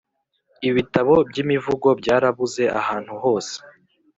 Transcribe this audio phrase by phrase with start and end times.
[0.69, 3.55] Ibitabo by’imivugo byarabuze ahantuhose